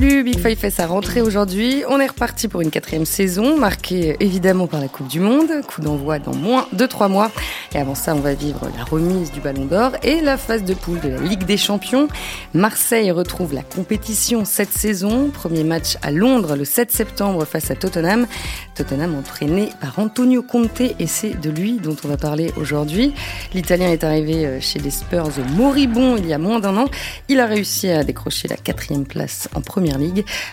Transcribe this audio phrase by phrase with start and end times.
[0.00, 1.84] Salut, Big Five fait sa rentrée aujourd'hui.
[1.90, 5.50] On est reparti pour une quatrième saison, marquée évidemment par la Coupe du Monde.
[5.66, 7.30] Coup d'envoi dans moins de trois mois.
[7.74, 10.72] Et avant ça, on va vivre la remise du Ballon d'Or et la phase de
[10.72, 12.08] poule de la Ligue des Champions.
[12.54, 15.28] Marseille retrouve la compétition cette saison.
[15.28, 18.26] Premier match à Londres le 7 septembre face à Tottenham.
[18.74, 23.12] Tottenham entraîné par Antonio Conte et c'est de lui dont on va parler aujourd'hui.
[23.52, 26.86] L'Italien est arrivé euh, chez les Spurs moribond il y a moins d'un an.
[27.28, 29.89] Il a réussi à décrocher la quatrième place en Première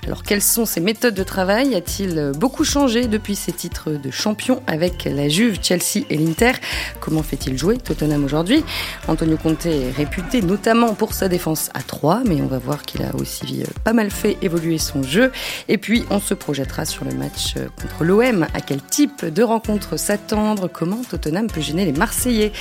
[0.05, 1.76] Alors quelles sont ses méthodes de travail?
[1.76, 6.54] A-t-il beaucoup changé depuis ses titres de champion avec la Juve, Chelsea et l'Inter?
[7.00, 8.63] Comment fait-il jouer Tottenham aujourd'hui?
[9.08, 13.04] Antonio Conte est réputé notamment pour sa défense à 3, mais on va voir qu'il
[13.04, 15.32] a aussi euh, pas mal fait évoluer son jeu.
[15.68, 18.48] Et puis on se projettera sur le match euh, contre l'OM.
[18.54, 20.68] À quel type de rencontre s'attendre?
[20.68, 22.52] Comment Tottenham peut gêner les Marseillais?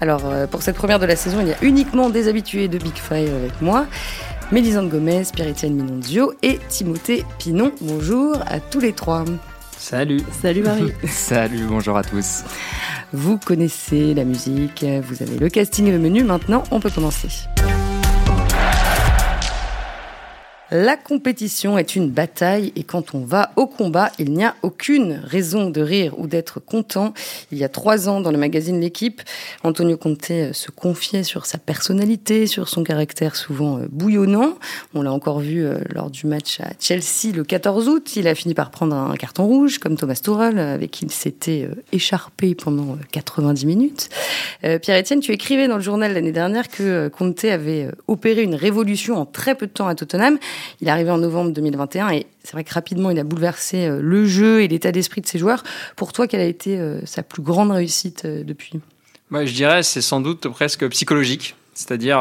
[0.00, 2.78] Alors euh, pour cette première de la saison, il y a uniquement des habitués de
[2.78, 3.86] Big Five avec moi.
[4.52, 7.72] Mélisande Gomez, Pierre-Étienne Minonzio et Timothée Pinon.
[7.80, 9.24] Bonjour à tous les trois.
[9.78, 10.20] Salut.
[10.42, 10.92] Salut Marie.
[11.08, 12.44] Salut, bonjour à tous.
[13.14, 16.22] Vous connaissez la musique, vous avez le casting et le menu.
[16.22, 17.28] Maintenant, on peut commencer.
[20.74, 25.20] La compétition est une bataille et quand on va au combat, il n'y a aucune
[25.22, 27.12] raison de rire ou d'être content.
[27.50, 29.20] Il y a trois ans, dans le magazine L'équipe,
[29.64, 34.54] Antonio Conte euh, se confiait sur sa personnalité, sur son caractère souvent euh, bouillonnant.
[34.94, 38.16] On l'a encore vu euh, lors du match à Chelsea le 14 août.
[38.16, 41.68] Il a fini par prendre un carton rouge, comme Thomas Tuchel, avec qui il s'était
[41.92, 44.08] écharpé pendant 90 minutes.
[44.62, 49.26] Pierre-Etienne, tu écrivais dans le journal l'année dernière que Conte avait opéré une révolution en
[49.26, 50.38] très peu de temps à Tottenham.
[50.80, 54.00] Il est arrivé en novembre 2021 et c'est vrai que rapidement, il a bouleversé euh,
[54.02, 55.62] le jeu et l'état d'esprit de ses joueurs.
[55.96, 58.80] Pour toi, quelle a été euh, sa plus grande réussite euh, depuis?
[59.30, 61.54] Moi, je dirais c'est sans doute presque psychologique.
[61.74, 62.20] C'est-à-dire,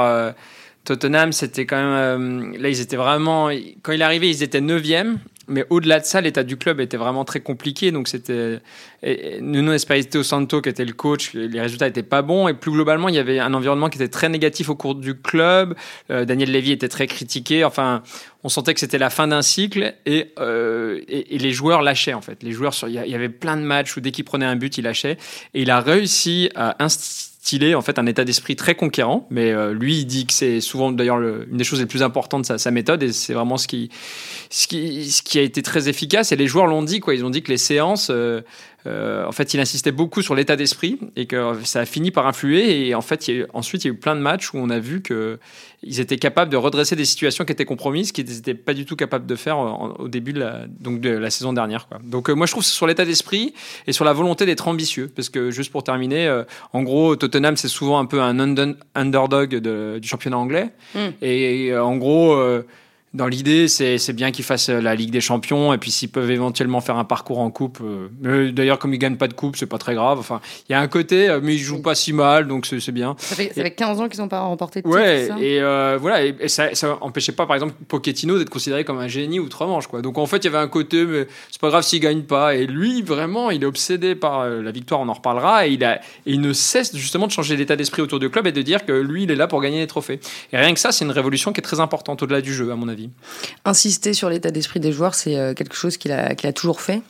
[0.86, 2.56] Tottenham, c'était quand même.
[2.58, 3.50] là, ils étaient vraiment.
[3.82, 5.18] Quand il est arrivé, ils étaient 9e
[5.52, 7.92] mais au-delà de ça, l'état du club était vraiment très compliqué.
[7.92, 8.60] Donc c'était
[9.04, 13.10] Nuno Espirito Santo qui était le coach, les résultats étaient pas bons et plus globalement,
[13.10, 15.76] il y avait un environnement qui était très négatif au cours du club.
[16.10, 17.64] Euh, Daniel Levy était très critiqué.
[17.64, 18.04] Enfin,
[18.44, 22.22] on sentait que c'était la fin d'un cycle et, euh, et, les joueurs lâchaient en
[22.22, 22.42] fait.
[22.44, 24.84] Les joueurs, il y avait plein de matchs où dès qu'il prenait un but, il
[24.84, 25.18] lâchait
[25.54, 29.28] et il a réussi à instituer stylé, en fait, un état d'esprit très conquérant.
[29.32, 32.42] Mais euh, lui, il dit que c'est souvent d'ailleurs une des choses les plus importantes
[32.42, 33.90] de sa, sa méthode et c'est vraiment ce qui,
[34.52, 36.32] ce, qui, ce qui a été très efficace.
[36.32, 37.16] Et les joueurs l'ont dit, quoi.
[37.16, 38.42] Ils ont dit que les séances, euh,
[38.88, 42.28] euh, en fait, il insistait beaucoup sur l'état d'esprit et que ça a fini par
[42.28, 42.88] influer.
[42.88, 44.58] Et en fait, il y a ensuite, il y a eu plein de matchs où
[44.58, 48.56] on a vu qu'ils étaient capables de redresser des situations qui étaient compromises, qu'ils n'étaient
[48.56, 49.60] pas du tout capables de faire
[50.00, 51.88] au début de la, donc de la saison dernière.
[51.88, 52.00] Quoi.
[52.04, 53.54] Donc, euh, moi, je trouve c'est sur l'état d'esprit
[53.86, 55.12] et sur la volonté d'être ambitieux.
[55.16, 56.44] Parce que, juste pour terminer, euh,
[56.74, 58.40] en gros, Tottenham, c'est souvent un peu un
[58.96, 59.56] underdog
[60.00, 60.70] du championnat anglais.
[60.96, 61.00] Mm.
[61.22, 62.36] Et, en gros,
[63.14, 66.80] dans l'idée, c'est bien qu'ils fassent la Ligue des Champions et puis s'ils peuvent éventuellement
[66.80, 67.80] faire un parcours en coupe.
[67.84, 70.18] Euh, d'ailleurs, comme ils gagnent pas de coupe, c'est pas très grave.
[70.18, 70.40] Enfin,
[70.70, 73.16] il y a un côté, euh, mais ils jouent pas si mal, donc c'est bien.
[73.18, 76.24] Ça fait, ça fait 15 ans qu'ils n'ont pas remporté de ouais, et euh, voilà,
[76.24, 80.02] et, ça, ça empêchait pas, par exemple, Pochettino d'être considéré comme un génie outre-Manche, quoi.
[80.02, 82.56] Donc en fait, il y avait un côté, mais c'est pas grave s'il gagne pas.
[82.56, 85.02] Et lui, vraiment, il est obsédé par la victoire.
[85.02, 85.68] On en reparlera.
[85.68, 88.48] Et il a, et il ne cesse justement de changer l'état d'esprit autour du club
[88.48, 90.22] et de dire que lui, il est là pour gagner les trophées.
[90.54, 92.76] Et rien que ça, c'est une révolution qui est très importante au-delà du jeu, à
[92.76, 93.01] mon avis.
[93.66, 97.02] Insister sur l'état d'esprit des joueurs, c'est euh, quelque chose qu'il a, a toujours fait?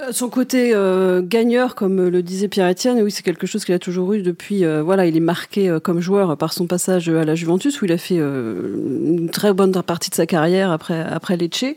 [0.00, 3.78] Euh, son côté euh, gagneur, comme le disait Pierre-Etienne, oui, c'est quelque chose qu'il a
[3.78, 4.64] toujours eu depuis.
[4.82, 7.98] voilà, il est marqué comme joueur par son passage à la Juventus, où il a
[7.98, 11.76] fait une très bonne partie de sa carrière après après Lecce.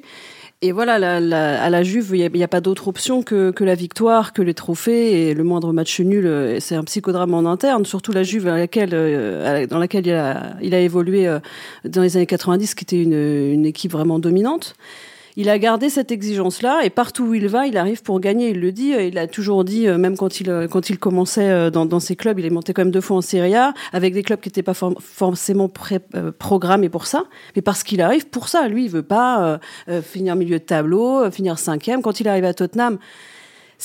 [0.65, 4.41] Et voilà, à la Juve, il n'y a, pas d'autre option que, la victoire, que
[4.41, 6.25] les trophées et le moindre match nul.
[6.25, 10.13] Euh, c'est un psychodrame en interne, surtout la Juve dans laquelle, euh, dans laquelle il,
[10.13, 11.39] a, il a évolué euh,
[11.83, 14.77] dans les années 90, qui était une, une équipe vraiment dominante
[15.35, 18.49] il a gardé cette exigence-là et partout où il va, il arrive pour gagner.
[18.49, 21.49] Il le dit, il a toujours dit, euh, même quand il euh, quand il commençait
[21.49, 23.73] euh, dans, dans ses clubs, il est monté quand même deux fois en Serie A
[23.91, 25.99] avec des clubs qui n'étaient pas forcément pré
[26.37, 27.23] programmés pour ça,
[27.55, 28.67] mais parce qu'il arrive pour ça.
[28.67, 29.59] Lui, il veut pas
[30.03, 32.01] finir milieu de tableau, finir cinquième.
[32.01, 32.97] Quand il arrive à Tottenham,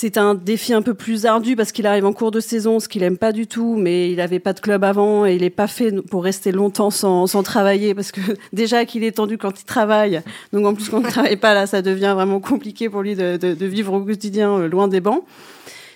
[0.00, 2.88] c'est un défi un peu plus ardu parce qu'il arrive en cours de saison, ce
[2.88, 5.50] qu'il aime pas du tout, mais il avait pas de club avant et il est
[5.50, 8.20] pas fait pour rester longtemps sans, sans travailler parce que
[8.52, 10.22] déjà qu'il est tendu quand il travaille.
[10.52, 13.16] Donc en plus quand il ne travaille pas là, ça devient vraiment compliqué pour lui
[13.16, 15.24] de, de, de vivre au quotidien euh, loin des bancs.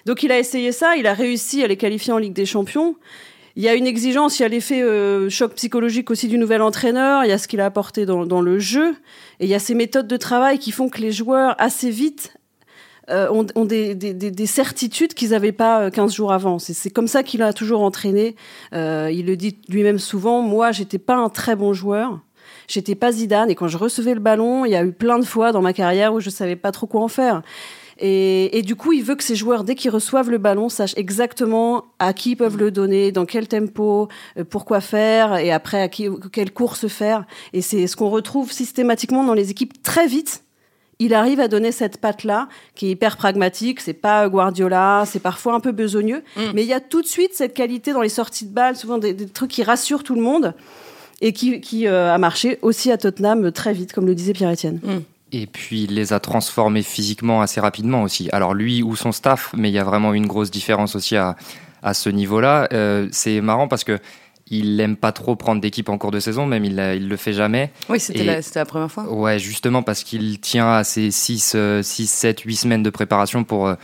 [0.04, 2.96] Donc il a essayé ça, il a réussi à les qualifier en Ligue des Champions.
[3.54, 6.62] Il y a une exigence, il y a l'effet euh, choc psychologique aussi du nouvel
[6.62, 8.96] entraîneur, il y a ce qu'il a apporté dans, dans, le jeu,
[9.38, 12.32] et il y a ces méthodes de travail qui font que les joueurs assez vite
[13.10, 16.58] euh, ont, des, certitudes qu'ils n'avaient pas 15 euh, jours avant.
[16.58, 18.36] C'est comme ça qu'il a toujours entraîné.
[18.74, 22.20] Euh, il le dit lui-même souvent, moi, j'étais pas un très bon joueur.
[22.68, 25.24] J'étais pas Zidane et quand je recevais le ballon, il y a eu plein de
[25.24, 27.42] fois dans ma carrière où je savais pas trop quoi en faire.
[28.04, 31.84] Et, du coup, il veut que ces joueurs, dès qu'ils reçoivent le ballon, sachent exactement
[32.00, 34.08] à qui ils peuvent le donner, dans quel tempo,
[34.38, 37.24] euh, pourquoi faire, et après à qui, quelle course faire.
[37.52, 40.42] Et c'est ce qu'on retrouve systématiquement dans les équipes très vite.
[41.02, 43.80] Il arrive à donner cette patte-là, qui est hyper pragmatique.
[43.80, 46.40] C'est pas Guardiola, c'est parfois un peu besogneux, mm.
[46.54, 48.98] mais il y a tout de suite cette qualité dans les sorties de balles, souvent
[48.98, 50.54] des, trucs qui rassurent tout le monde
[51.20, 54.78] et qui, euh, a marché aussi à Tottenham très vite, comme le disait Pierre-Etienne.
[54.80, 54.98] Mm.
[55.32, 58.28] Et puis il les a transformés physiquement assez rapidement aussi.
[58.30, 61.34] Alors lui ou son staff, mais il y a vraiment une grosse différence aussi à,
[61.82, 62.68] à ce niveau-là.
[62.72, 63.98] Euh, c'est marrant parce que
[64.48, 67.32] il n'aime pas trop prendre d'équipe en cours de saison, même il, il le fait
[67.32, 67.70] jamais.
[67.88, 69.10] Oui, c'était la, la, première fois.
[69.12, 73.66] Ouais, justement parce qu'il tient à ses 6, 6, 7, 8 semaines de préparation pour,
[73.66, 73.74] euh,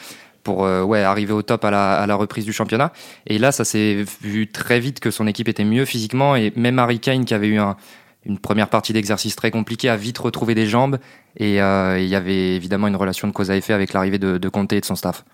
[0.43, 2.93] pour euh, ouais, arriver au top à la, à la reprise du championnat.
[3.27, 6.37] Et là, ça s'est vu très vite que son équipe était mieux physiquement.
[6.37, 7.77] Et même Harry Kane, qui avait eu un,
[8.25, 10.99] une première partie d'exercice très compliquée, a vite retrouvé des jambes.
[11.37, 14.39] Et euh, il y avait évidemment une relation de cause à effet avec l'arrivée de,
[14.39, 15.25] de Conte et de son staff.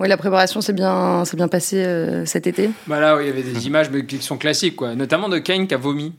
[0.00, 2.70] Oui, la préparation s'est bien, bien passée euh, cet été.
[2.86, 4.94] Bah là, il y avait des images qui sont classiques, quoi.
[4.94, 6.14] notamment de Kane qui a vomi.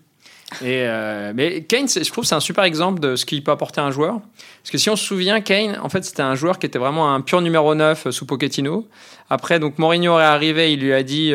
[0.61, 3.81] Et euh, mais Kane, je trouve, c'est un super exemple de ce qu'il peut apporter
[3.81, 4.21] à un joueur.
[4.61, 7.13] Parce que si on se souvient, Kane, en fait, c'était un joueur qui était vraiment
[7.13, 8.87] un pur numéro 9 sous Pochettino.
[9.29, 11.33] Après, donc Mourinho est arrivé, il lui a dit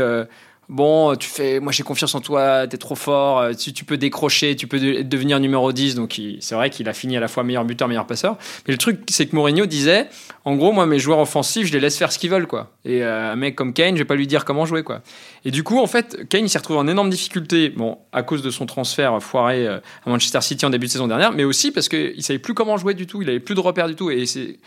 [0.73, 4.57] bon, tu fais, moi j'ai confiance en toi, t'es trop fort, euh, tu, peux décrocher,
[4.57, 5.95] tu peux devenir numéro 10.
[5.95, 8.37] Donc c'est vrai qu'il a fini à la fois meilleur buteur, meilleur passeur.
[8.67, 10.09] Mais le truc, c'est que Mourinho disait,
[10.45, 12.73] en gros, moi mes joueurs offensifs, je les laisse faire ce qu'ils veulent, quoi.
[12.85, 15.03] Et euh, un mec comme Kane, je vais pas lui dire comment jouer, quoi.
[15.45, 18.51] Et du coup, en fait, Kane, s'est retrouvé en énorme difficulté, bon, à cause de
[18.51, 21.89] son transfert foiré euh, à Manchester City en début de saison dernière, mais aussi parce
[21.89, 24.11] qu'il savait plus comment jouer du tout, il avait plus de repères du tout.
[24.11, 24.59] Et c'est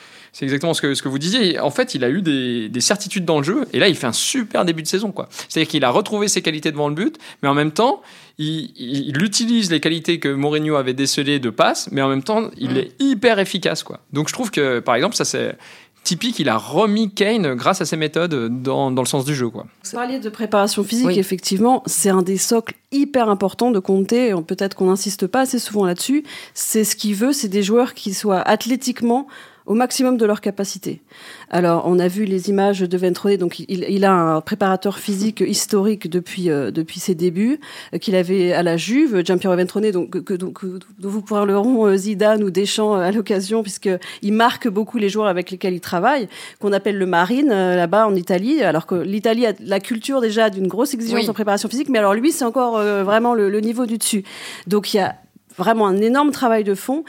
[0.42, 1.60] exactement ce que, ce que vous disiez.
[1.60, 4.08] En fait, il a eu des, des certitudes dans le jeu, et là, il fait
[4.08, 5.28] un super début de saison, quoi.
[5.50, 8.02] C'est-à-dire qu'il a retrouver ses qualités devant le but, mais en même temps,
[8.38, 12.72] il, utilise les qualités que Mourinho avait décelées de passe, mais en même temps, il
[12.72, 12.78] mm.
[12.78, 13.84] est hyper efficace.
[13.84, 14.00] Quoi.
[14.14, 15.58] Donc je trouve que, par exemple, ça c'est
[16.04, 19.50] typique, il a remis Kane grâce à ses méthodes dans, dans le sens du jeu.
[19.50, 19.66] Quoi.
[19.84, 24.76] Vous parliez de préparation physique, effectivement, c'est un des socles hyper importants de compter, peut-être
[24.76, 28.42] qu'on n'insiste pas assez souvent là-dessus, c'est ce qu'il veut, c'est des joueurs qui soient
[28.42, 29.28] athlétiquement
[29.66, 31.02] au maximum de leur capacité.
[31.50, 35.42] Alors, on a vu les images de Ventrone, donc il, il a un préparateur physique
[35.46, 37.60] historique depuis euh, depuis ses débuts,
[37.94, 40.54] euh, qu'il avait à la Juve, Giampiero Ventrone, donc que, dont
[41.00, 43.90] vous parleront euh, Zidane ou Deschamps à l'occasion, puisque
[44.22, 46.28] il marque beaucoup les joueurs avec lesquels il travaille,
[46.60, 50.68] qu'on appelle le Marine là-bas en Italie, alors que l'Italie a la culture déjà d'une
[50.68, 53.98] grosse exigence en préparation physique, mais alors lui c'est encore vraiment le, le niveau du
[53.98, 54.24] dessus.
[54.68, 55.16] Donc il y a
[55.58, 57.04] vraiment un énorme travail de fond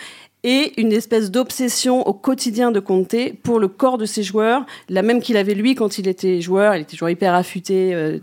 [0.46, 5.02] et une espèce d'obsession au quotidien de Conte pour le corps de ses joueurs, la
[5.02, 6.76] même qu'il avait lui quand il était joueur.
[6.76, 8.18] Il était toujours hyper affûté euh,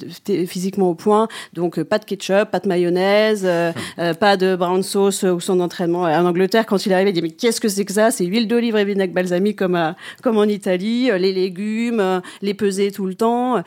[0.48, 3.74] physiquement au point, donc euh, pas de ketchup, pas de mayonnaise, euh,
[4.14, 6.04] pas de brown sauce au son d'entraînement.
[6.04, 8.10] En Angleterre, quand il arrivait, il disait mais qu'est-ce que c'est que ça?
[8.10, 13.06] C'est huile d'olive et vinaigre balsamique comme comme en Italie, les légumes, les peser tout
[13.06, 13.62] le temps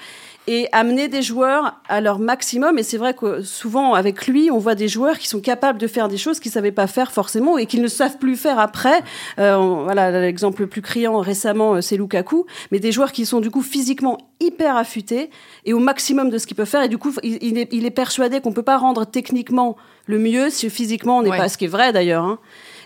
[0.46, 2.78] et amener des joueurs à leur maximum.
[2.78, 5.86] Et c'est vrai que souvent, avec lui, on voit des joueurs qui sont capables de
[5.86, 8.58] faire des choses qu'ils ne savaient pas faire forcément et qu'ils ne savent plus faire
[8.58, 9.02] après.
[9.38, 12.46] Euh, voilà, l'exemple le plus criant récemment, euh, c'est Lukaku.
[12.70, 15.30] Mais des joueurs qui sont du coup physiquement hyper affûtés
[15.64, 16.82] et au maximum de ce qu'ils peuvent faire.
[16.82, 19.76] Et du coup, il, est, il est, persuadé qu'on ne peut pas rendre techniquement
[20.06, 22.24] le mieux si physiquement on n'est pas, ce qui est vrai d'ailleurs.
[22.24, 22.38] Hein.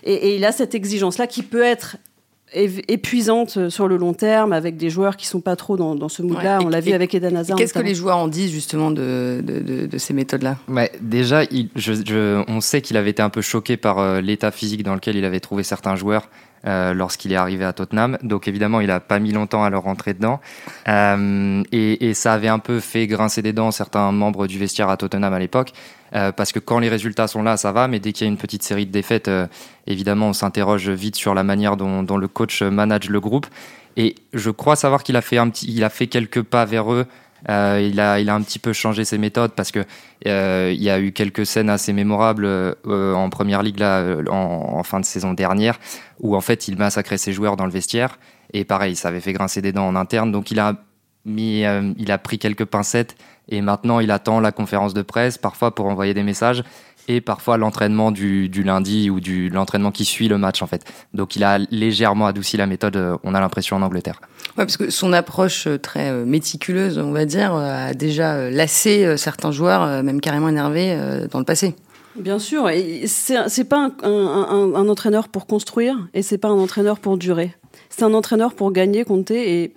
[0.03, 1.97] Et, et, il a cette exigence-là qui peut être
[2.53, 6.09] épuisante euh, sur le long terme avec des joueurs qui sont pas trop dans, dans
[6.09, 6.59] ce mood-là.
[6.63, 7.57] On l'a vu avec Eden Hazard.
[7.57, 10.57] Qu'est-ce que les joueurs en disent justement de, de, de, ces méthodes-là?
[10.67, 14.21] Ouais, Déjà, il, je, je, on sait qu'il avait été un peu choqué par euh,
[14.21, 16.29] l'état physique dans lequel il avait trouvé certains joueurs.
[16.67, 18.19] Euh, lorsqu'il est arrivé à Tottenham.
[18.21, 20.39] Donc évidemment, il a pas mis longtemps à leur rentrer dedans.
[20.87, 24.95] Euh, et, ça avait un peu fait grincer des dents certains membres du vestiaire à
[24.95, 25.71] Tottenham à l'époque.
[26.13, 28.31] Euh, parce que quand les résultats sont là, ça va, mais dès qu'il y a
[28.31, 29.31] une petite série de défaites,
[29.87, 33.47] évidemment, on s'interroge vite sur la manière dont, le coach manage le groupe.
[33.97, 35.21] Et je crois savoir qu'il a
[35.89, 37.07] fait quelques pas vers eux.
[37.49, 39.79] Euh, il a, il a un petit peu changé ses méthodes parce que
[40.27, 42.47] euh, il y a eu quelques scènes assez mémorables
[42.85, 45.79] en première ligue là, en, en, fin de saison dernière,
[46.19, 48.19] où en fait il massacrait ses joueurs dans le vestiaire.
[48.53, 50.31] Et pareil, ça avait fait grincer des dents en interne.
[50.31, 50.75] Donc il a
[51.25, 51.63] mis,
[51.97, 53.15] il a pris quelques pincettes
[53.51, 56.63] et maintenant, il attend la conférence de presse, parfois pour envoyer des messages,
[57.07, 60.83] et parfois l'entraînement du, du, lundi ou du l'entraînement qui suit le match en fait.
[61.13, 64.21] Donc il a légèrement adouci la méthode, euh, on a l'impression en Angleterre.
[64.57, 69.17] Ouais, parce que son approche euh, très euh, méticuleuse, on va dire, a déjà lassé
[69.17, 70.97] certains joueurs, même carrément énervés
[71.31, 71.75] dans le passé.
[72.15, 72.69] Bien sûr,
[73.05, 77.55] c'est pas un, un, un, entraîneur pour construire et c'est pas un entraîneur pour durer.
[77.89, 79.73] C'est un entraîneur pour gagner, compter et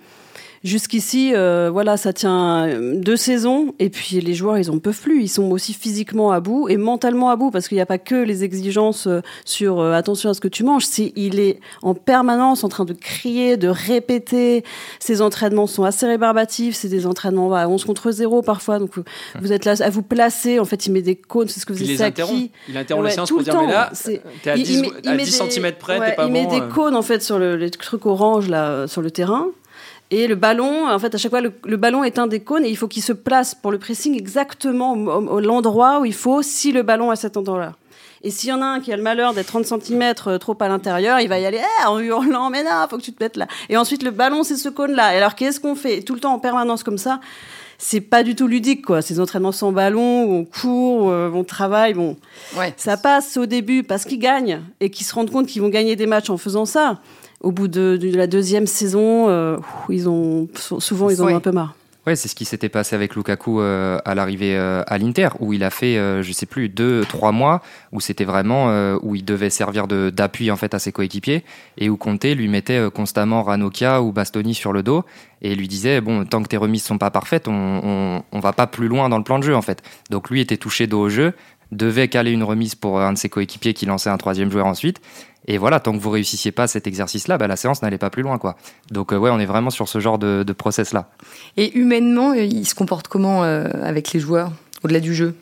[0.65, 5.21] Jusqu'ici, euh, voilà, ça tient deux saisons et puis les joueurs, ils en peuvent plus.
[5.21, 7.99] Ils sont aussi physiquement à bout et mentalement à bout parce qu'il n'y a pas
[7.99, 10.85] que les exigences euh, sur euh, attention à ce que tu manges.
[10.85, 14.63] C'est il est en permanence en train de crier, de répéter.
[14.99, 16.73] Ses entraînements sont assez rébarbatifs.
[16.73, 18.79] C'est des entraînements à 11 contre 0 parfois.
[18.79, 18.93] Donc
[19.39, 20.59] vous êtes là à vous placer.
[20.59, 21.47] En fait, il met des cônes.
[21.47, 22.49] C'est ce que vous faisait Saki.
[22.69, 23.91] Il interrompt ouais, la séance pour dire mais là,
[24.41, 26.39] t'es à 10, il, il à 10 cm près, ouais, t'es pas il bon.
[26.39, 29.51] Il met des cônes en fait sur le, les trucs orange là sur le terrain.
[30.11, 32.63] Et le ballon, en fait, à chaque fois, le, le ballon est un des cônes
[32.63, 36.13] et il faut qu'il se place pour le pressing exactement au, au, l'endroit où il
[36.13, 37.73] faut si le ballon est à cet endroit-là.
[38.21, 40.67] Et s'il y en a un qui a le malheur d'être 30 cm trop à
[40.67, 43.37] l'intérieur, il va y aller eh, en hurlant, mais non, faut que tu te mettes
[43.37, 43.47] là.
[43.69, 45.13] Et ensuite, le ballon, c'est ce cône-là.
[45.13, 46.01] Et alors, qu'est-ce qu'on fait?
[46.01, 47.19] Tout le temps en permanence comme ça
[47.77, 51.43] c'est pas du tout ludique quoi ces entraînements sans ballon où on court où on
[51.43, 52.15] travaille bon
[52.57, 52.73] ouais.
[52.77, 55.97] ça passe au début parce qu'ils gagnent et qu'ils se rendent compte qu'ils vont gagner
[55.97, 57.01] des matchs en faisant ça
[57.45, 59.57] au bout de, de la deuxième saison, euh,
[59.89, 61.33] ils ont souvent ils en Ouais.
[61.33, 61.75] ont un peu marre.
[62.07, 65.53] Ouais, c'est ce qui s'était passé avec Lukaku euh, à l'arrivée euh, à l'Inter, où
[65.53, 69.15] il a fait, euh, je sais plus, deux, trois mois, où c'était vraiment euh, où
[69.15, 71.43] il devait servir de d'appui en fait à ses coéquipiers,
[71.79, 75.03] et où Conte lui mettait euh, constamment Ranocchia ou Bastoni sur le dos,
[75.41, 78.53] et lui disait bon, tant que tes remises sont pas parfaites, on, on on va
[78.53, 79.81] pas plus loin dans le plan de jeu en fait.
[80.11, 81.33] Donc lui était touché dos au jeu,
[81.75, 85.01] devait caler une remise pour un de ses coéquipiers qui lançait un troisième joueur ensuite.
[85.47, 88.23] Et voilà, tant que vous réussissiez pas cet exercice-là, bah, la séance n'allait pas plus
[88.23, 88.57] loin, quoi.
[88.89, 91.11] Donc euh, ouais, on est vraiment sur ce genre de, de process-là.
[91.55, 94.51] Et humainement, euh, il se comporte comment euh, avec les joueurs,
[94.83, 95.35] au-delà du jeu?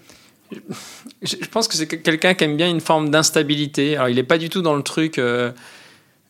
[1.21, 3.95] Je je pense que c'est quelqu'un qui aime bien une forme d'instabilité.
[3.95, 5.51] Alors, il n'est pas du tout dans le truc euh,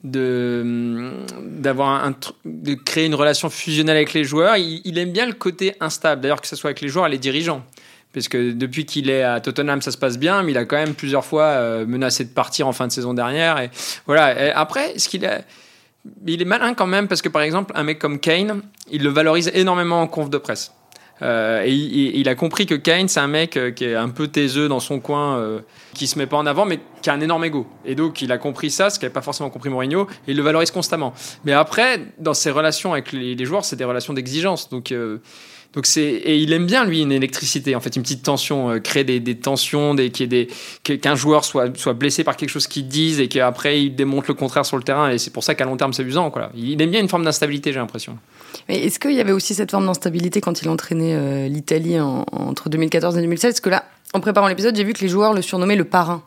[0.03, 4.55] de d'avoir un, tr- de créer une relation fusionnelle avec les joueurs.
[4.57, 6.21] Il, il aime bien le côté instable.
[6.21, 7.63] D'ailleurs, que ce soit avec les joueurs et les dirigeants.
[8.13, 10.75] Parce que depuis qu'il est à Tottenham, ça se passe bien, mais il a quand
[10.75, 13.59] même plusieurs fois euh, menacé de partir en fin de saison dernière.
[13.59, 13.69] Et
[14.05, 14.57] voilà.
[14.57, 15.41] Après, ce qu'il a,
[16.25, 19.09] il est malin quand même parce que par exemple, un mec comme Kane, il le
[19.09, 20.71] valorise énormément en conf de presse.
[21.21, 24.27] Euh, et il, a compris que Kane, c'est un mec euh, qui est un peu
[24.27, 25.59] taiseux dans son coin, euh,
[25.93, 27.67] qui se met pas en avant, mais qui a un énorme ego.
[27.85, 30.43] Et donc, il a compris ça, ce qu'avait pas forcément compris Mourinho, et il le
[30.43, 31.13] valorise constamment.
[31.45, 34.69] Mais après, dans ses relations avec les, joueurs, c'est des relations d'exigence.
[34.69, 34.93] Donc,
[35.73, 38.79] donc c'est et il aime bien lui une électricité, en fait, une petite tension, euh,
[38.79, 40.29] créer des, des tensions, des, qu'il
[40.83, 44.35] qu'un joueur soit soit blessé par quelque chose qu'ils disent et qu'après il démontre le
[44.35, 45.09] contraire sur le terrain.
[45.09, 46.29] Et c'est pour ça qu'à long terme c'est amusant.
[46.31, 46.51] Quoi.
[46.55, 48.17] Il aime bien une forme d'instabilité, j'ai l'impression.
[48.69, 52.23] Mais est-ce qu'il y avait aussi cette forme d'instabilité quand il entraînait euh, l'Italie en-
[52.31, 55.33] entre 2014 et 2016 Parce que là, en préparant l'épisode, j'ai vu que les joueurs
[55.33, 56.21] le surnommaient le parrain.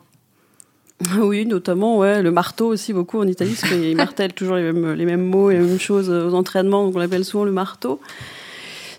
[1.19, 4.93] Oui, notamment, ouais, le marteau aussi beaucoup en Italie, parce qu'il martèle toujours les mêmes,
[4.93, 8.01] les mêmes mots, les mêmes choses aux entraînements, donc on l'appelle souvent le marteau.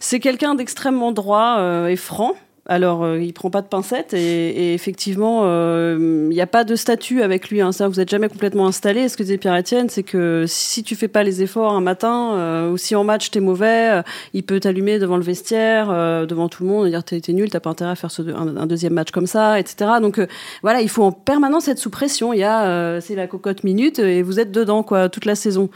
[0.00, 2.35] C'est quelqu'un d'extrêmement droit euh, et franc.
[2.71, 6.76] Alors, euh, il prend pas de pincettes et, effectivement, euh, il n'y a pas de
[6.76, 7.62] statut avec lui.
[7.62, 7.73] Hein.
[7.73, 9.09] Ça, vous n'êtes jamais complètement installé.
[9.09, 12.71] Ce que disait Pierre-Etienne, c'est que si tu fais pas les efforts un matin, euh,
[12.71, 14.02] ou si en match t'es mauvais,
[14.35, 15.88] il peut t'allumer devant le vestiaire,
[16.26, 18.67] devant tout le monde, et dire t'es t'es nul, t'as pas intérêt à faire un,
[18.67, 19.93] deuxième match comme ça, etc.
[20.02, 20.21] Donc
[20.62, 22.35] voilà, il faut en permanence être sous pression.
[22.35, 25.71] Il y a, c'est la cocotte minute et vous êtes dedans quoi toute la saison.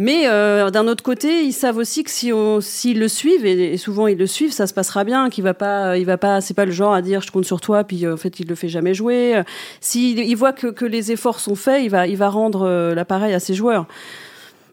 [0.00, 3.76] Mais euh, d'un autre côté, ils savent aussi que si on, s'ils le suivent et,
[3.76, 5.28] souvent ils le suivent, ça se passera bien.
[5.28, 7.60] Qu'il va pas, il va pas, c'est pas le genre à dire je compte sur
[7.60, 9.42] toi puis euh, en fait il le fait jamais jouer.
[9.80, 12.94] S'il il voit que, que les efforts sont faits, il va, il va rendre euh,
[12.94, 13.86] l'appareil à ses joueurs.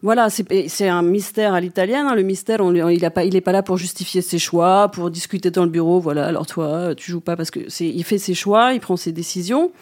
[0.02, 2.06] Voilà, c'est un mystère à l'italienne.
[2.06, 2.14] hein.
[2.14, 2.60] Le mystère,
[2.92, 5.98] il a pas, pas là pour justifier ses choix, pour discuter dans le bureau.
[5.98, 9.10] Voilà, alors toi, tu joues pas parce que il fait ses choix, il prend ses
[9.10, 9.72] décisions.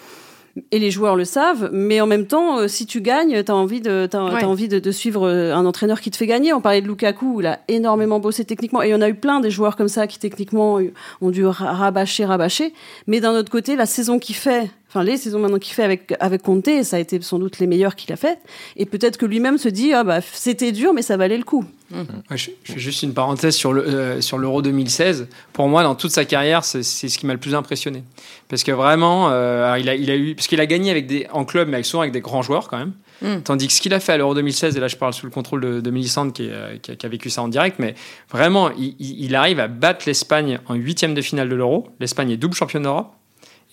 [0.71, 3.81] Et les joueurs le savent, mais en même temps, euh, si tu gagnes, t'as envie
[3.81, 4.09] de, Ouais.
[4.09, 6.53] t'as envie de, de suivre euh, un entraîneur qui te fait gagner.
[6.53, 9.51] On parlait de Lukaku, il a énormément bossé techniquement, et on a eu plein des
[9.51, 10.79] joueurs comme ça qui techniquement
[11.21, 12.73] ont dû ra- rabâcher, rabâcher.
[13.09, 16.15] Mais d'un autre côté, la saison qu'il fait, enfin les saisons maintenant qu'il fait avec
[16.21, 18.39] avec Conte, ça a été sans doute les meilleures qu'il a faites.
[18.77, 21.65] Et peut-être que lui-même se dit, ah bah c'était dur, mais ça valait le coup.
[21.93, 25.29] Ouais, je, je fais juste une parenthèse sur le euh, sur l'Euro 2016.
[25.53, 28.05] Pour moi, dans toute sa carrière, c'est c'est ce qui m'a le plus impressionné.
[28.49, 31.27] Parce que vraiment, euh, il a il a eu parce qu'il a gagné avec des
[31.33, 32.93] en club, mais avec souvent avec des grands joueurs quand même.
[33.23, 33.43] Mm.
[33.43, 35.31] Tandis que ce qu'il a fait à l'Euro 2016, et là je parle sous le
[35.33, 37.77] contrôle de, de Millicent qui, est, euh, qui, a, qui a vécu ça en direct,
[37.79, 37.95] mais
[38.31, 41.89] vraiment, il, il- il arrive à battre l'Espagne en huitième de finale de l'Euro.
[42.01, 43.13] L'Espagne est double championne d'Europe.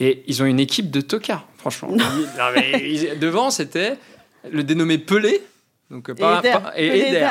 [0.03, 1.89] Et ils ont une équipe de tocards, franchement.
[1.91, 3.97] Ils- non, mais ils- devant, c'était
[4.51, 5.41] le dénommé Pelé.
[5.91, 6.13] Donc, euh,
[6.77, 7.29] et Eder.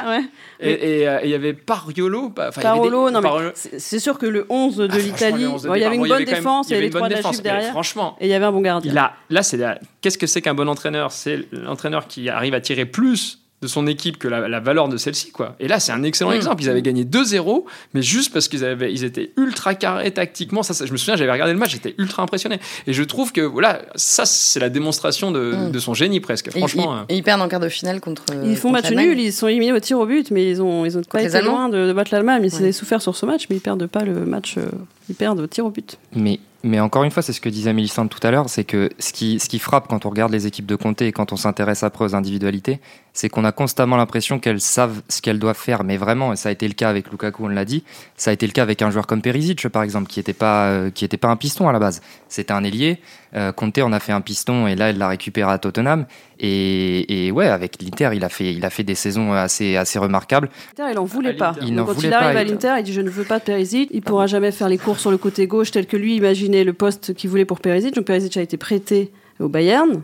[0.61, 2.29] Et euh, il y avait Pariolo.
[2.29, 5.75] Parolo, non mais c'est sûr que le 11 de Ah, l'Italie, les 11 de bon,
[5.77, 7.41] il y avait une bon, bonne défense, il y avait les trois de la Juve
[7.43, 8.95] derrière, Franchement, et il y avait un bon gardien.
[8.95, 9.59] a, là, c'est
[10.03, 11.11] qu'est-ce que c'est qu'un bon entraîneur?
[11.11, 15.33] C'est l'entraîneur qui arrive à tirer plus de son équipe que la, valeur de celle-ci.
[15.33, 15.55] quoi.
[15.61, 16.35] Et là, c'est un excellent Mm.
[16.35, 16.63] exemple.
[16.63, 20.63] Ils avaient gagné 2-0, mais juste parce qu'ils avaient, ils étaient ultra carrés tactiquement.
[20.63, 22.59] Ça, ça, je me souviens, j'avais regardé le match, j'étais ultra impressionné.
[22.87, 25.71] Et je trouve que voilà, ça, c'est la démonstration de, Mm.
[25.73, 26.49] de son génie presque.
[26.49, 26.95] Et- Franchement.
[26.95, 27.03] euh.
[27.11, 28.25] et- et ils perdent en quart de finale contre.
[28.45, 30.87] Ils font contre match nul, ils sont éliminés au tir au but, mais ils ont,
[30.87, 32.43] ils ont pas été loin de, de battre l'Allemagne.
[32.45, 32.61] Ils Ouais.
[32.63, 34.63] avaient souffert sur ce match, mais ils perdent pas le match, euh,
[35.11, 35.99] ils perdent au tir au but.
[36.17, 38.91] Mais, mais encore une fois, c'est ce que disait Mélissande tout à l'heure, c'est que
[38.99, 41.37] ce qui, ce qui frappe quand on regarde les équipes de Comté et quand on
[41.37, 42.81] s'intéresse après aux individualités,
[43.13, 45.85] c'est qu'on a constamment l'impression qu'elles savent ce qu'elles doivent faire.
[45.85, 47.83] Mais vraiment, et ça a été le cas avec Lukaku, on l'a dit,
[48.17, 50.67] ça a été le cas avec un joueur comme Perisic, par exemple, qui n'était pas,
[50.67, 52.03] euh, qui était pas un piston à la base.
[52.29, 52.99] C'était un ailier.
[53.37, 56.07] Euh, Conte en a fait un piston et là, il l'a récupéré à Tottenham.
[56.41, 59.99] Et, et ouais, avec l'Inter, il a fait, il a fait des saisons assez, assez
[59.99, 60.49] remarquables.
[60.79, 61.55] L'Inter, il en voulait pas.
[61.63, 63.39] Il Donc, quand voulait il pas, arrive à l'Inter, il dit je ne veux pas
[63.39, 63.91] de Perisic.
[63.93, 66.17] Il pourra jamais faire les courses sur le côté gauche tel que lui
[66.51, 67.95] le poste qu'il voulait pour Perisic.
[67.95, 70.03] Donc Perisic a été prêté au Bayern.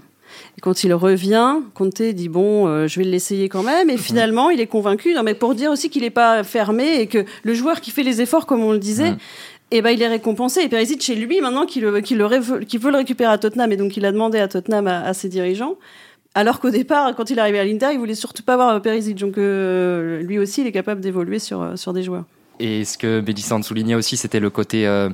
[0.59, 3.91] Et quand il revient, Conte dit bon, euh, je vais l'essayer quand même.
[3.91, 5.15] Et finalement, il est convaincu.
[5.15, 8.03] Non, mais pour dire aussi qu'il n'est pas fermé et que le joueur qui fait
[8.03, 9.13] les efforts, comme on le disait.
[9.13, 9.19] Mm.
[9.73, 10.61] Et ben, il est récompensé.
[10.61, 13.97] Et Perisic, chez lui, maintenant, le, le qu'il veut le récupérer à Tottenham, et donc
[13.97, 15.77] il a demandé à Tottenham à, à ses dirigeants.
[16.35, 19.17] Alors qu'au départ, quand il est arrivé à l'Inter, il voulait surtout pas voir Perisic.
[19.17, 22.25] Donc euh, lui aussi, il est capable d'évoluer sur, euh, sur des joueurs.
[22.59, 24.87] Et ce que Mélissande soulignait aussi, c'était le côté.
[24.87, 25.11] euh,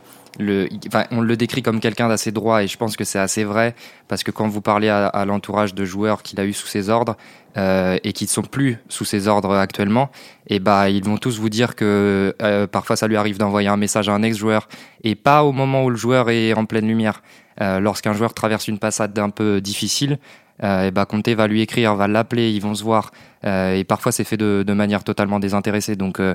[1.10, 3.74] on le décrit comme quelqu'un d'assez droit, et je pense que c'est assez vrai,
[4.08, 7.16] parce que quand vous parlez à, l'entourage de joueurs qu'il a eu sous ses ordres,
[7.58, 10.10] euh, et qui ne sont plus sous ses ordres actuellement,
[10.46, 13.76] et bah, ils vont tous vous dire que euh, parfois ça lui arrive d'envoyer un
[13.76, 14.68] message à un ex-joueur,
[15.04, 17.22] et pas au moment où le joueur est en pleine lumière.
[17.60, 20.18] Lorsqu'un joueur traverse une passade un peu difficile,
[20.62, 23.10] euh, et bah, Conte va lui écrire, va l'appeler, ils vont se voir,
[23.44, 25.96] euh, et parfois c'est fait de, de manière totalement désintéressée.
[25.96, 26.34] Donc, euh,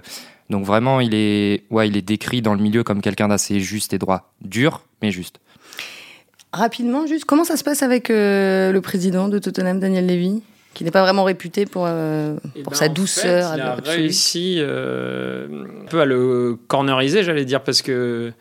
[0.50, 3.94] donc vraiment, il est, ouais, il est décrit dans le milieu comme quelqu'un d'assez juste
[3.94, 4.34] et droit.
[4.42, 5.40] Dur, mais juste.
[6.54, 10.42] Rapidement, juste, comment ça se passe avec euh, le président de Tottenham, Daniel Levy
[10.74, 13.50] qui n'est pas vraiment réputé pour, euh, Eh pour ben, sa douceur.
[13.50, 13.98] fait, il a absolue?
[13.98, 15.48] réussi euh,
[15.82, 18.32] un peu à le corneriser, j'allais dire, parce que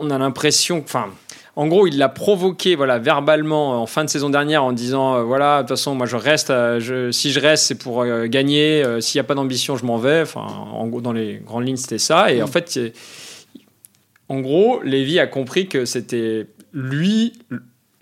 [0.00, 1.10] on a l'impression, enfin.
[1.56, 5.22] En gros, il l'a provoqué, voilà, verbalement en fin de saison dernière en disant, euh,
[5.22, 8.26] voilà, de toute façon, moi je reste, euh, je, si je reste, c'est pour euh,
[8.26, 8.82] gagner.
[8.84, 10.22] euh, S'il n'y a pas d'ambition, je m'en vais.
[10.22, 12.32] Enfin, en gros, dans les grandes lignes, c'était ça.
[12.32, 12.92] Et en fait, c'est-
[14.28, 17.34] en gros, Lévy a compris que c'était lui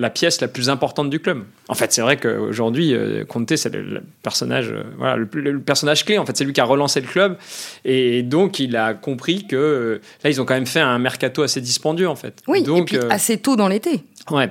[0.02, 1.44] la pièce la plus importante du club.
[1.68, 5.60] En fait, c'est vrai qu'aujourd'hui, euh, Conte, c'est le, le personnage, euh, voilà, le, le
[5.60, 6.18] personnage clé.
[6.18, 7.36] En fait, c'est lui qui a relancé le club,
[7.84, 11.42] et donc il a compris que euh, là, ils ont quand même fait un mercato
[11.42, 12.42] assez dispendieux, en fait.
[12.46, 14.02] Oui, donc, et puis euh, assez tôt dans l'été.
[14.30, 14.50] Ouais.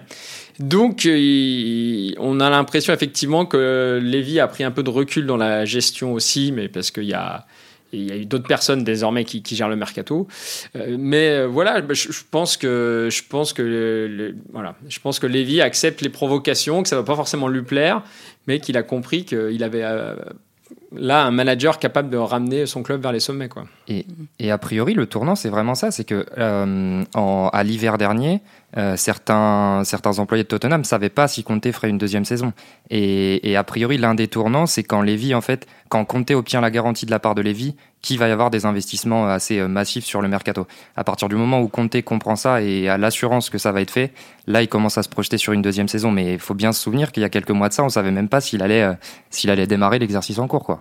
[0.59, 5.37] Donc, il- on a l'impression effectivement que Lévy a pris un peu de recul dans
[5.37, 7.45] la gestion aussi, mais parce qu'il y a,
[7.93, 10.27] il y a eu d'autres personnes désormais qui, gèrent le mercato.
[10.75, 15.27] Euh, mais euh, voilà, bah, je, pense que je pense que voilà, je pense que
[15.27, 18.03] Lévy accepte les provocations, que ça va pas forcément lui plaire,
[18.47, 20.15] mais qu'il a compris qu'il avait euh,
[20.95, 23.65] là un manager capable de ramener son club vers les sommets, quoi.
[23.87, 25.91] Et a priori, le tournant, c'est vraiment ça.
[25.91, 28.41] C'est que euh, à l'hiver dernier,
[28.77, 32.53] euh, certains, certains employés de Tottenham ne savaient pas si Conte ferait une deuxième saison.
[32.89, 36.71] Et, a priori, l'un des tournants, c'est quand Lévy, en fait, quand Conte obtient la
[36.71, 40.05] garantie de la part de Lévy, qu'il va y avoir des investissements assez euh, massifs
[40.05, 40.65] sur le mercato.
[40.95, 43.91] À partir du moment où Conte comprend ça et a l'assurance que ça va être
[43.91, 44.11] fait,
[44.47, 46.11] là, il commence à se projeter sur une deuxième saison.
[46.11, 48.11] Mais il faut bien se souvenir qu'il y a quelques mois de ça, on savait
[48.11, 48.89] même pas s'il allait,
[49.29, 50.80] s'il allait démarrer l'exercice en cours, quoi.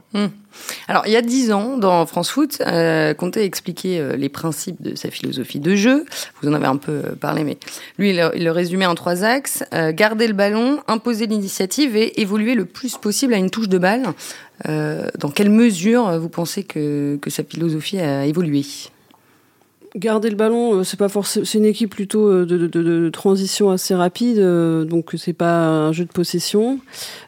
[0.88, 4.28] Alors, il y a dix ans, dans France Foot, euh, Conte a expliqué euh, les
[4.28, 6.04] principes de sa philosophie de jeu.
[6.42, 7.58] Vous en avez un peu euh, parlé, mais
[7.98, 9.64] lui, il le, résumait en trois axes.
[9.72, 13.78] Euh, garder le ballon, imposer l'initiative et évoluer le plus possible à une touche de
[13.78, 14.08] balle.
[14.66, 18.62] Dans quelle mesure vous pensez que, que sa philosophie a évolué?
[19.96, 25.14] Garder le ballon, c'est pas forcément, une équipe plutôt de transition assez rapide, euh, donc
[25.16, 26.78] c'est pas un jeu de possession.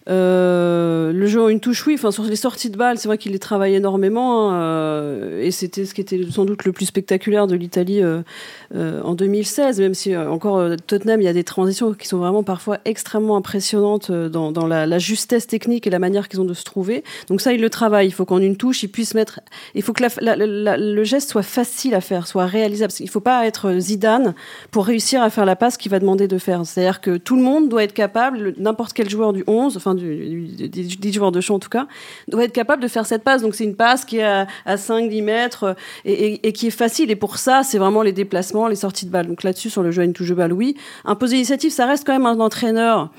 [0.09, 1.95] Euh, le jeu en une touche, oui.
[1.95, 5.51] Enfin, sur les sorties de balles, c'est vrai qu'il les travaille énormément, hein, euh, et
[5.51, 8.23] c'était ce qui était sans doute le plus spectaculaire de l'Italie euh,
[9.03, 9.81] en 2016.
[9.81, 14.11] Même si encore Tottenham, il y a des transitions qui sont vraiment parfois extrêmement impressionnantes
[14.11, 17.05] dans, la, justesse technique et la manière qu'ils ont de se trouver.
[17.29, 18.09] Donc ça, il le travaille.
[18.09, 19.41] Il faut qu'en une touche, il puisse mettre.
[19.75, 22.93] Il faut que le geste soit facile à faire, soit réalisable.
[23.01, 24.35] Il ne faut pas être Zidane
[24.71, 26.65] pour réussir à faire la passe qu'il va demander de faire.
[26.67, 29.92] C'est-à-dire que tout le monde doit être capable, le- n'importe quel joueur du 11, enfin
[29.95, 31.87] du, du- des, joueurs de champ en tout cas,
[32.29, 33.43] doit être capable de faire cette passe.
[33.43, 35.75] Donc c'est une passe qui est à, à 5-10 mètres euh,
[36.05, 37.11] et, et- et qui est facile.
[37.11, 39.27] Et pour ça, c'est vraiment les déplacements, les sorties de balle.
[39.27, 40.77] Donc là-dessus, sur le jeu à une touche de balle, oui.
[41.05, 43.11] Imposer l'initiative, ça reste quand même un entraîneur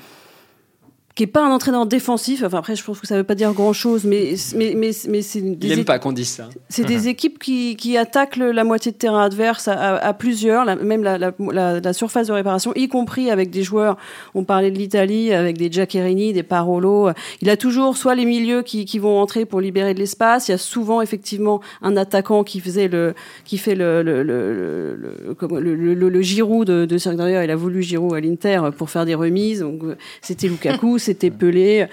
[1.14, 2.42] qui est pas un entraîneur défensif.
[2.44, 5.22] Enfin après, je pense que ça veut pas dire grand chose, mais mais mais mais
[5.22, 6.48] c'est Il aime pas qu'on dise ça.
[6.68, 10.12] C'est des équipes qui, qui attaquent le- la moitié de terrain adverse à, à- à
[10.12, 13.96] plusieurs, la- même la, la, la- la surface de réparation, y compris avec des joueurs.
[14.34, 17.10] On parlait de l'Italie avec des Giaccherini, des Parolo.
[17.40, 20.48] Il a toujours soit les milieux qui, qui vont entrer pour libérer de l'espace.
[20.48, 24.52] Il y a souvent effectivement un attaquant qui faisait le qui fait le le le
[24.52, 28.20] le, le, le, le- le- le Giroud de, de D'ailleurs, il a voulu Giroud à
[28.20, 29.60] l'Inter pour faire des remises.
[29.60, 31.86] Donc euh, c'était Lukaku, c'était Pelé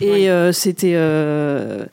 [0.00, 1.86] et euh, c'était euh,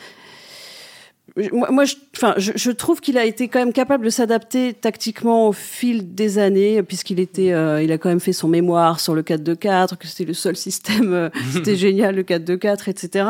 [1.52, 4.74] moi, moi, je, enfin, je, je trouve qu'il a été quand même capable de s'adapter
[4.74, 9.00] tactiquement au fil des années, puisqu'il était, euh, il a quand même fait son mémoire
[9.02, 13.26] sur le 4-2-4, que c'était le seul système, euh, c'était génial le 4-2-4, etc.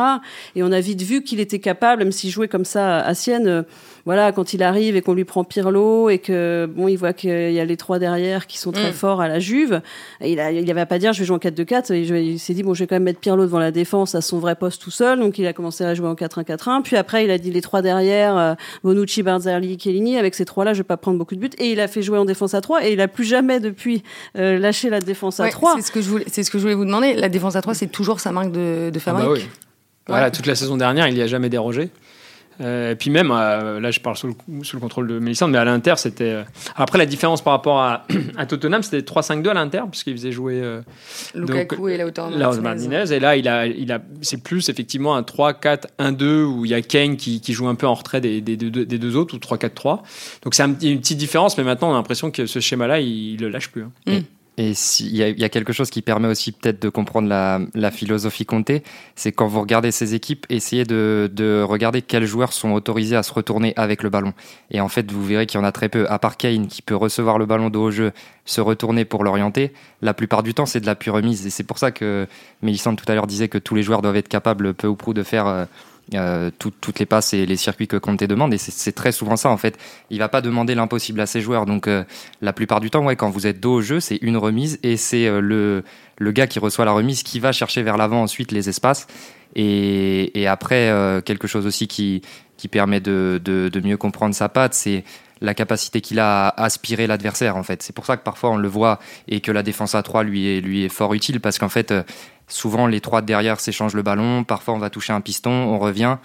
[0.56, 3.48] Et on a vite vu qu'il était capable, même s'il jouait comme ça à Sienne,
[3.48, 3.64] euh,
[4.06, 7.52] voilà, quand il arrive et qu'on lui prend Pirlo et que bon, il voit qu'il
[7.52, 8.94] y a les trois derrière qui sont très Mm.
[8.94, 9.82] forts à la Juve,
[10.22, 11.92] et il a, il avait pas à dire je vais jouer en 4-2-4.
[11.92, 14.14] et je- Il s'est dit bon, je vais quand même mettre Pirlo devant la défense
[14.14, 16.84] à son vrai poste tout seul, donc il a commencé à jouer en 4-1-4-1.
[16.84, 20.18] Puis après, il a dit les trois derrière, euh, Bonucci, Barzagli, Chiellini.
[20.18, 21.50] Avec ces trois-là, je vais pas prendre beaucoup de buts.
[21.58, 24.04] Et il a fait jouer en défense à 3 et il a plus jamais depuis
[24.38, 25.76] euh, lâché la défense à Ouais, 3.
[25.78, 27.14] C'est ce que je voulais, c'est ce que je voulais vous demander.
[27.14, 29.26] La défense à 3, c'est toujours sa marque de, de Ah fabrique.
[29.28, 29.48] bah oui.
[30.08, 31.90] Voilà, toute la saison dernière, il n'y a jamais dérogé.
[32.62, 35.52] Euh, et puis même, euh, là je parle sous le, sous le contrôle de Mélissande,
[35.52, 36.24] mais à l'Inter, c'était...
[36.32, 36.44] euh,
[36.76, 38.06] Après, la différence par rapport à,
[38.38, 40.82] à Tottenham, c'était 3-5-2 à l'Inter, puisqu'il faisait jouer euh,
[41.34, 42.88] Lukaku Donc, et Lautaro Lautaro Martinez.
[42.98, 43.14] Martinez.
[43.16, 46.82] Et là, il a, il a, c'est plus effectivement un 3-4-1-2 où il y a
[46.82, 49.38] Kane qui, qui joue un peu en retrait des, des, deux- des deux autres, ou
[49.38, 50.02] 3-4-3.
[50.44, 53.34] Donc c'est un une petite différence, mais maintenant on a l'impression que ce schéma-là, il,
[53.34, 53.84] il le lâche plus.
[53.84, 53.92] hein.
[54.58, 58.72] Et il y, a- quelque chose qui permet aussi peut-être de comprendre la, philosophie Conte,
[59.16, 63.24] c'est quand vous regardez ces équipes, essayez de, de regarder quels joueurs sont autorisés à
[63.24, 64.34] se retourner avec le ballon.
[64.72, 66.82] Et en fait, vous verrez qu'il y en a très peu, à part Kane qui
[66.82, 68.14] peut recevoir le ballon de haut jeu,
[68.46, 69.74] se retourner pour l'orienter.
[70.02, 71.46] La plupart du temps, c'est de la pure remise.
[71.46, 72.28] Et c'est pour ça que
[72.62, 75.14] Mélissande tout à l'heure disait que tous les joueurs doivent être capables, peu ou prou,
[75.14, 75.66] de faire euh,
[76.14, 78.54] euh, tout- toutes les passes et les circuits que Conte demande.
[78.54, 79.78] Et c'est- très souvent ça, en fait.
[80.12, 81.66] Il va pas demander l'impossible à ses joueurs.
[81.66, 82.04] Donc, euh,
[82.42, 84.98] la plupart du temps, ouais, quand vous êtes dos au jeu, c'est une remise et
[84.98, 85.84] c'est euh, le,
[86.18, 89.08] le gars qui reçoit la remise qui va chercher vers l'avant ensuite les espaces.
[89.56, 90.92] Et, après,
[91.26, 92.22] quelque chose aussi qui,
[92.58, 95.06] qui permet de, de, mieux comprendre sa patte, c'est
[95.42, 97.82] la capacité qu'il a à aspirer l'adversaire en fait.
[97.84, 100.48] C'est pour ça que parfois on le voit et que la défense à 3 lui
[100.48, 101.94] est, lui est fort utile parce qu'en fait
[102.48, 105.80] souvent les trois de derrière s'échangent le ballon, parfois on va toucher un piston, on
[105.80, 106.18] revient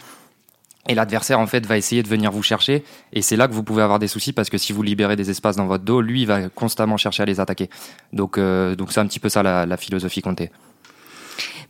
[0.89, 3.63] et l'adversaire en fait va essayer de venir vous chercher et c'est là que vous
[3.63, 6.23] pouvez avoir des soucis parce que si vous libérez des espaces dans votre dos, lui
[6.23, 7.69] il va constamment chercher à les attaquer.
[8.13, 10.51] Donc euh, donc c'est un petit peu ça la, la philosophie comptée.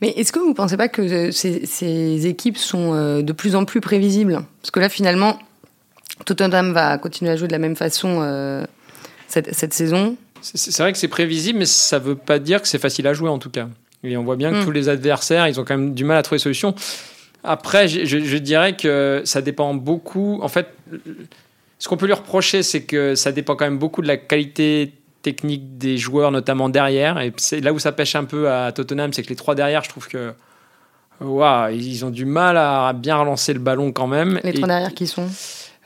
[0.01, 3.33] Mais est-ce que vous ne pensez pas que euh, ces, ces équipes sont euh, de
[3.33, 4.45] plus en plus prévisibles?
[4.63, 5.39] Parce que là, finalement,
[6.25, 8.65] Tottenham va continuer à jouer de la même façon euh,
[9.29, 10.17] cette, cette saison.
[10.43, 13.29] C'est vrai que c'est prévisible, mais ça veut pas dire que c'est facile à jouer
[13.29, 13.69] en tout cas.
[14.05, 14.65] Et on voit bien que Mm.
[14.65, 16.75] tous les adversaires, ils ont quand même du mal à trouver solution.
[17.45, 20.39] Après, je, je- je dirais que ça dépend beaucoup.
[20.43, 20.69] En fait,
[21.79, 24.95] ce qu'on peut lui reprocher, c'est que ça dépend quand même beaucoup de la qualité
[25.23, 27.21] technique des joueurs, notamment derrière.
[27.21, 29.83] Et c'est là où ça pêche un peu à Tottenham, c'est que les trois derrière,
[29.85, 30.33] je trouve que
[31.21, 34.41] waouh, ils ont du mal à bien relancer le ballon quand même.
[34.45, 35.27] Les Et- trois derrière qui sont?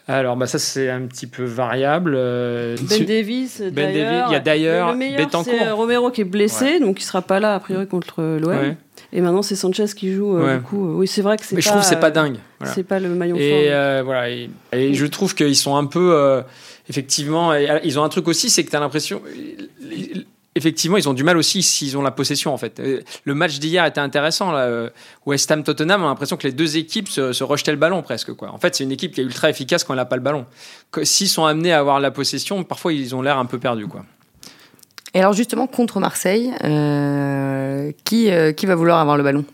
[0.06, 2.14] Alors, bah ça c'est un petit peu variable.
[2.14, 4.10] Euh, Ben Davis, Ben d'ailleurs.
[4.10, 4.96] Davis, il y a d'ailleurs
[5.44, 8.50] c'est euh, Romero qui est blessé, donc il sera pas là a priori contre l'OM.
[8.50, 8.76] ouais.
[9.12, 10.36] Et maintenant c'est Sanchez qui joue.
[10.36, 10.56] euh, Ouais.
[10.58, 11.64] Du coup, euh, oui, c'est vrai que c'est Mais pas.
[11.64, 12.36] je trouve que c'est pas euh, dingue.
[12.58, 12.74] Voilà.
[12.74, 13.44] C'est pas le maillon fort.
[13.44, 14.28] Et euh, voilà.
[14.30, 16.12] Et, et je trouve qu'ils sont un peu.
[16.14, 16.42] euh,
[16.90, 19.22] effectivement, euh, ils ont un truc aussi, c'est que tu as l'impression.
[20.56, 22.78] Effectivement, ils ont du mal aussi s'ils ont la possession en fait.
[22.78, 24.54] Euh, Le match d'hier était intéressant.
[24.54, 24.88] Euh,
[25.26, 28.32] West Ham Tottenham, on a l'impression que les deux équipes se, rejetaient le ballon presque.
[28.34, 28.52] Quoi.
[28.52, 30.46] En fait, c'est une équipe qui est ultra efficace quand elle n'a pas le ballon.
[31.02, 33.88] S'ils sont amenés à avoir la possession, parfois ils ont l'air un peu perdus.
[33.88, 34.04] Quoi.
[35.12, 39.44] Et alors justement, contre Marseille, euh, qui, qui va vouloir avoir le ballon?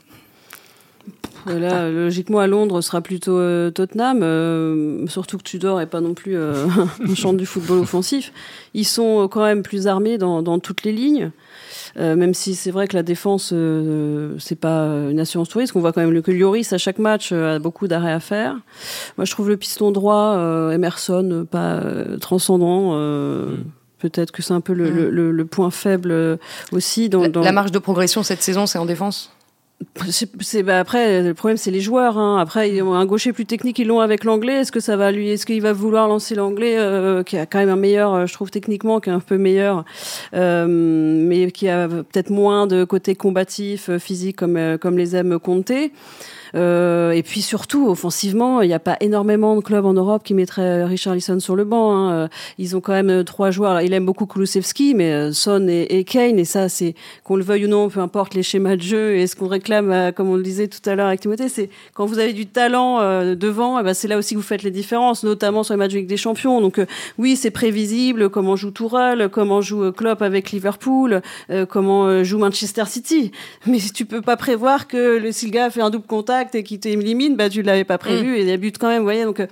[1.49, 5.87] Et Là, logiquement, à Londres, ce sera plutôt euh, Tottenham, euh, surtout que Tudor est
[5.87, 6.67] pas non plus euh,
[7.09, 8.33] un champ du football offensif.
[8.75, 11.31] Ils sont euh, quand même plus armés dans, dans toutes les lignes.
[11.99, 15.81] Euh, même si c'est vrai que la défense, euh, c'est pas une assurance touriste, qu'on
[15.81, 18.55] voit quand même le que Lloris à chaque match euh, a beaucoup d'arrêts à faire.
[19.17, 22.91] Moi, je trouve le piston droit, euh, Emerson, euh, pas euh, transcendant.
[22.95, 23.65] euh, Mm.
[23.99, 24.95] Peut-être que c'est un peu le, Mm.
[24.97, 26.37] le- le- le point faible euh,
[26.73, 29.31] aussi dans, la, dans la marge de progression cette saison, c'est en défense?
[30.09, 32.19] C'est, bah après le problème c'est les joueurs.
[32.19, 32.39] Hein.
[32.39, 34.61] Après ils ont un gaucher plus technique ils l'ont avec l'anglais.
[34.61, 37.59] Est-ce que ça va lui Est-ce qu'il va vouloir lancer l'anglais euh, qui a quand
[37.59, 39.85] même un meilleur, euh, je trouve techniquement qui est un peu meilleur,
[40.35, 45.17] euh, mais qui a peut-être moins de côté combatif, euh, physique comme euh, comme les
[45.17, 45.93] aime compter.
[46.55, 50.35] Euh, et puis surtout, offensivement, il n'y a pas énormément de clubs en Europe qui
[50.35, 51.97] mettraient Richard Lisson sur le banc.
[51.97, 52.29] Hein.
[52.59, 53.81] Ils ont quand même trois joueurs.
[53.81, 57.69] il aime beaucoup Kulusevski, mais Son et, Kane, et ça, c'est qu'on le veuille ou
[57.69, 60.69] non, peu importe les schémas de jeu et ce qu'on réclame, comme on le disait
[60.69, 63.01] tout à l'heure avec Timothée, c'est quand vous avez du talent
[63.35, 65.93] devant, eh ben, c'est là aussi que vous faites les différences, notamment sur les matchs
[65.93, 66.61] avec des champions.
[66.61, 66.81] Donc
[67.19, 71.23] oui, c'est prévisible comment joue Tourelle, comment joue Klopp avec Liverpool,
[71.69, 73.33] comment joue Manchester City.
[73.67, 76.63] Mais tu peux pas prévoir que le, si le gars fait un double contact et
[76.63, 78.35] qu'il t'élimine, bah tu l'avais pas prévu mm.
[78.35, 79.25] et il y a but quand même, vous voyez.
[79.25, 79.47] Donc euh,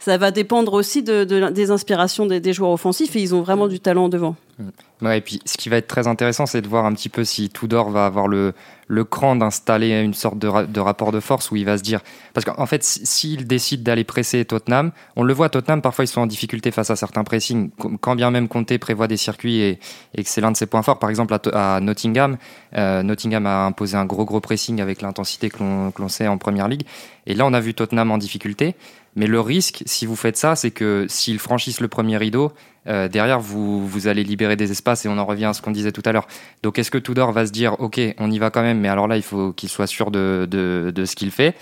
[0.00, 3.80] ça va dépendre aussi de, des inspirations des, joueurs offensifs et ils ont vraiment du
[3.80, 4.36] talent devant.
[4.58, 4.68] Mm.
[5.02, 7.24] Ouais, et puis ce qui va être très intéressant, c'est de voir un petit peu
[7.24, 8.52] si Tudor va avoir le,
[8.88, 12.00] le cran d'installer une sorte de, de, rapport de force où il va se dire.
[12.34, 16.22] Parce qu'en fait, s'il décide d'aller presser Tottenham, on le voit, Tottenham, parfois ils sont
[16.22, 17.70] en difficulté face à certains pressings.
[18.00, 19.78] Quand bien même Conte prévoit des circuits et,
[20.16, 22.36] et que c'est l'un de ses points forts, par exemple à, Nottingham,
[22.76, 26.66] euh, Nottingham a imposé un gros gros pressing avec l'intensité que l'on sait en première
[26.66, 26.82] ligue.
[27.26, 28.74] Et là, on a vu Tottenham en difficulté.
[29.14, 32.52] Mais le risque, si vous faites ça, c'est que s'ils franchissent le premier rideau,
[32.88, 35.70] euh, derrière, vous, vous allez libérer des espaces et on en revient à ce qu'on
[35.70, 36.26] disait tout à l'heure.
[36.62, 39.08] Donc, est-ce que Tudor va se dire, OK, on y va quand même, mais alors
[39.08, 41.54] là, il faut qu'il soit sûr de, de, ce qu'il fait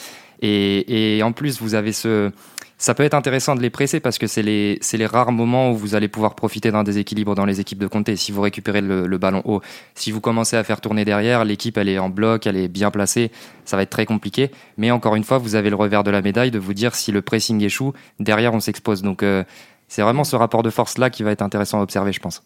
[0.42, 2.30] et, et, en plus, vous avez ce,
[2.78, 5.76] ça peut être intéressant de les presser parce que c'est les, les rares moments où
[5.76, 8.16] vous allez pouvoir profiter d'un déséquilibre dans les équipes de Comté.
[8.16, 9.62] Si vous récupérez le, ballon haut,
[9.94, 12.90] si vous commencez à faire tourner derrière, l'équipe elle est en bloc, elle est bien
[12.90, 13.30] placée,
[13.64, 14.50] ça va être très compliqué.
[14.76, 17.12] Mais encore une fois, vous avez le revers de la médaille de vous dire si
[17.12, 19.00] le pressing échoue, derrière on s'expose.
[19.00, 19.42] Donc euh,
[19.88, 22.42] c'est vraiment ce rapport de force là qui va être intéressant à observer, je pense.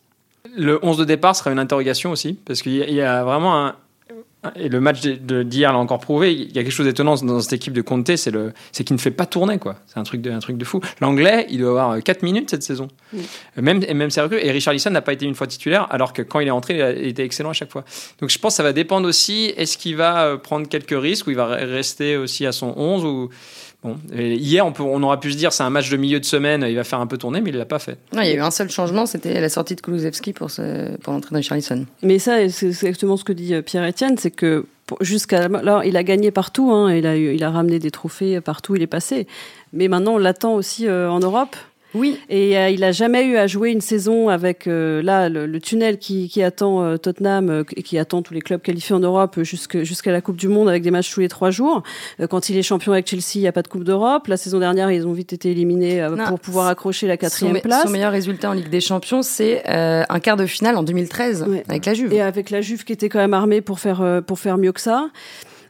[0.56, 3.74] Le 11 de départ sera une interrogation aussi, parce qu'il y a vraiment un,
[4.56, 6.32] et le match d'hier l'a encore prouvé.
[6.32, 8.96] Il y a quelque chose d'étonnant dans cette équipe de Conte, c'est le, c'est qu'il
[8.96, 9.76] ne fait pas tourner quoi.
[9.86, 10.80] C'est un truc de, un truc de fou.
[11.00, 12.88] L'anglais, il doit avoir 4 minutes cette saison.
[13.56, 14.44] Même, et même sérieux.
[14.44, 16.78] Et Richard Lisson n'a pas été une fois titulaire, alors que quand il est entré,
[16.98, 17.84] il, était excellent à chaque fois.
[18.20, 19.52] Donc je pense que ça va dépendre aussi.
[19.56, 23.04] Est-ce qu'il va euh, prendre quelques risques ou il va rester aussi à son 11
[23.04, 23.28] ou
[23.82, 26.24] Bon, hier, on, peut, on aura pu se dire c'est un match de milieu de
[26.24, 27.96] semaine, il va faire un peu tourner, mais il l'a pas fait.
[28.12, 30.50] Non, il y a eu un seul changement, c'était la sortie de Kulusevski pour,
[31.02, 31.86] pour l'entrée de Charlison.
[32.02, 34.66] Mais ça, c'est exactement ce que dit euh, Pierre-Etienne, c'est que
[35.00, 38.76] jusqu'à là, il a gagné partout, hein, il, a, il a ramené des trophées partout,
[38.76, 39.26] il est passé.
[39.72, 41.56] Mais maintenant, on l'attend aussi euh, en Europe.
[41.94, 42.18] Oui.
[42.28, 45.98] Et euh, il a jamais eu à jouer une saison avec euh, là le, tunnel
[45.98, 50.12] qui, qui attend euh, Tottenham et qui attend tous les clubs qualifiés en Europe jusqu'à
[50.12, 51.82] la Coupe du Monde avec des matchs tous les trois jours.
[52.28, 54.26] quand il est champion avec Chelsea, il n'y a pas de Coupe d'Europe.
[54.28, 57.84] La saison dernière, ils ont vite été éliminés pour pouvoir accrocher la quatrième place.
[57.84, 61.86] Son meilleur résultat en Ligue des Champions, c'est un quart de finale en 2013 avec
[61.86, 62.12] la Juve.
[62.12, 64.80] Et avec la Juve qui était quand même armée pour faire pour faire mieux que
[64.80, 65.10] ça.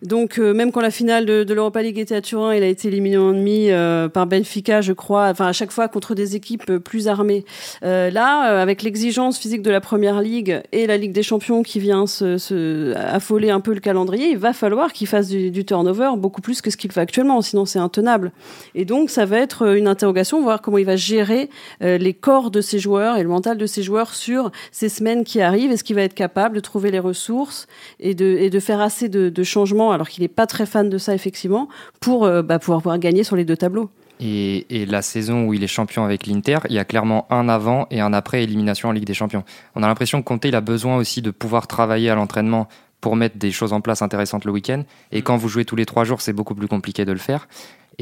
[0.03, 2.67] Donc euh, même quand la finale de, de l'Europa League était à Turin, il a
[2.67, 5.29] été éliminé en demi euh, par Benfica, je crois.
[5.29, 7.45] Enfin à chaque fois contre des équipes plus armées.
[7.85, 11.81] Euh, là, avec l'exigence physique de la Première Ligue et la Ligue des Champions qui
[11.81, 15.65] vient se, se affoler un peu le calendrier, il va falloir qu'il fasse du, du,
[15.65, 18.33] turnover beaucoup plus que ce qu'il fait actuellement, sinon c'est intenable.
[18.75, 22.61] Et donc ça va être une interrogation, voir comment il va gérer les corps de
[22.61, 25.71] ses joueurs et le mental de ses joueurs sur ces semaines qui arrivent.
[25.71, 27.67] Est-ce qu'il va être capable de trouver les ressources
[27.99, 30.89] et de, et de faire assez de, de changements alors qu'il n'est pas très fan
[30.89, 31.69] de ça, effectivement,
[32.01, 33.91] pour euh, bah, pouvoir gagner sur les deux tableaux.
[34.21, 37.87] Et, la saison où il est champion avec l'Inter, il y a clairement un avant
[37.91, 39.45] et un après élimination en Ligue des Champions.
[39.75, 42.69] On a l'impression que Conte, il a besoin aussi de pouvoir travailler à l'entraînement
[43.01, 44.83] pour mettre des choses en place intéressantes le week-end.
[45.11, 45.23] Et mm.
[45.23, 47.49] quand vous jouez tous les trois jours, c'est beaucoup plus compliqué de le faire.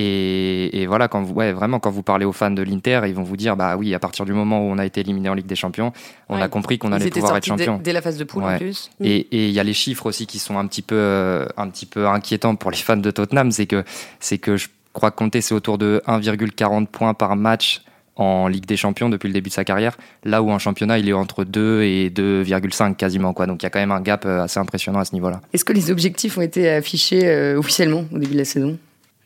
[0.01, 3.25] Et, voilà, quand vous, ouais, vraiment, quand vous parlez aux fans de l'Inter, ils vont
[3.25, 5.47] vous dire, bah oui, à partir du moment où on a été éliminé en Ligue
[5.47, 5.93] des Champions,
[6.29, 7.81] on a compris qu'on allait pouvoir être champion.
[7.83, 8.91] Dès, la phase de poule en plus.
[9.03, 11.87] Et il y a les chiffres aussi qui sont un petit peu, euh, un petit
[11.87, 13.83] peu inquiétants pour les fans de Tottenham, c'est que,
[14.21, 17.83] c'est que je crois compter c'est autour de 1,40 points par match
[18.15, 21.09] en Ligue des Champions depuis le début de sa carrière, là où en championnat il
[21.09, 23.47] est entre 2 et 2,5 quasiment quoi.
[23.47, 25.41] Donc il y a quand même un gap euh, assez impressionnant à ce niveau-là.
[25.53, 28.79] Est-ce que les objectifs ont été affichés euh, officiellement au début de la saison?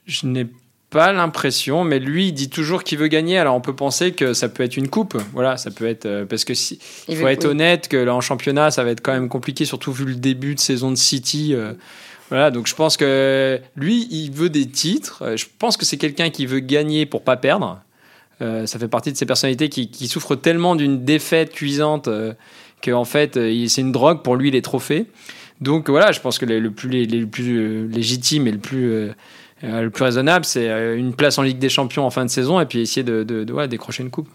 [0.06, 0.46] Je n'ai
[0.92, 3.38] pas l'impression, mais lui, il dit toujours qu'il veut gagner.
[3.38, 5.16] Alors on peut penser que ça peut être une coupe.
[5.32, 6.04] Voilà, ça peut être.
[6.04, 6.78] Euh, parce que si,
[7.08, 9.90] il faut être honnête que là en championnat, ça va être quand même compliqué, surtout
[9.90, 11.54] vu le début de saison de City.
[11.54, 11.72] Euh,
[12.28, 15.22] voilà, donc je pense que lui, il veut des titres.
[15.22, 17.80] Euh, je pense que c'est quelqu'un qui veut gagner pour pas perdre.
[18.40, 22.08] ça fait partie de ces personnalités qui, qui souffrent tellement d'une défaite cuisante
[22.84, 25.06] qu'en fait, c'est une drogue pour lui les trophées.
[25.60, 29.12] Donc voilà, je pense que le plus, les, les plus légitimes et le plus
[29.62, 32.60] le plus raisonnable, c'est euh, une place en Ligue des Champions en fin de saison
[32.60, 34.28] et puis essayer de, de, décrocher une coupe.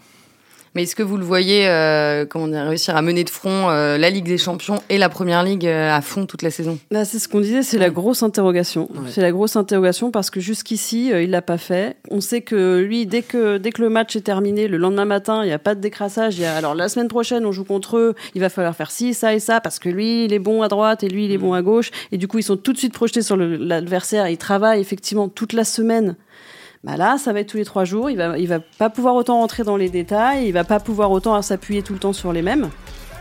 [0.74, 3.98] Mais est-ce que vous le voyez, euh, comment dire, réussir à mener de front euh,
[3.98, 6.78] la Ligue des Champions et la Première Ligue euh, à fond toute la saison?
[6.90, 8.88] Bah, c'est ce qu'on disait, c'est la grosse interrogation.
[8.94, 9.10] Ouais.
[9.10, 11.96] C'est la grosse interrogation parce que jusqu'ici, euh, il l'a pas fait.
[12.10, 15.42] On sait que lui, dès que dès que le match est terminé, le lendemain matin,
[15.42, 16.36] il n'y a pas de décrassage.
[16.36, 18.14] Il y a, alors la semaine prochaine, on joue contre eux.
[18.34, 20.68] Il va falloir faire ci, ça et ça parce que lui, il est bon à
[20.68, 21.90] droite et lui, il est bon à gauche.
[22.12, 24.28] Et du coup, ils sont tout de suite projetés sur l'adversaire.
[24.28, 26.16] Ils travaillent effectivement toute la semaine.
[26.84, 28.08] Bah là, ça va être tous les trois jours.
[28.10, 30.46] Il va, il va pas pouvoir autant rentrer dans les détails.
[30.46, 32.70] Il va pas pouvoir autant s'appuyer tout le temps sur les mêmes.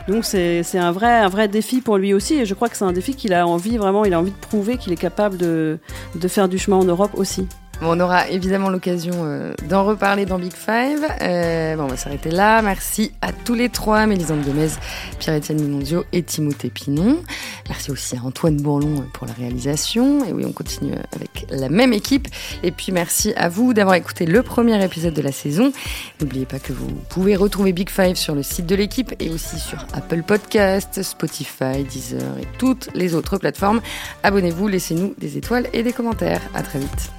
[0.07, 2.35] Donc c'est un vrai, un vrai défi pour lui aussi.
[2.35, 4.05] Et je crois que c'est un défi qu'il a envie vraiment.
[4.05, 5.79] Il a envie de prouver qu'il est capable de,
[6.15, 7.47] de faire du chemin en Europe aussi.
[7.79, 11.05] Bon, on aura évidemment l'occasion euh, d'en reparler dans Big Five.
[11.21, 12.63] Euh, bon, on va s'arrêter là.
[12.63, 14.69] Merci à tous les trois, Mélisande Gomez,
[15.19, 17.21] Pierre-Étienne Minondio et Timothée Pinon.
[17.69, 20.25] Merci aussi à Antoine Bourlon pour la réalisation.
[20.25, 22.27] Et oui, on continue avec la même équipe.
[22.63, 25.71] Et puis merci à vous d'avoir écouté le premier épisode de la saison.
[26.19, 29.59] N'oubliez pas que vous pouvez retrouver Big Five sur le site de l'équipe et aussi
[29.59, 33.81] sur Apple Podcasts, Spotify, Deezer et toutes les autres plateformes.
[34.23, 36.41] Abonnez-vous, laissez-nous des étoiles et des commentaires.
[36.55, 37.16] À très vite.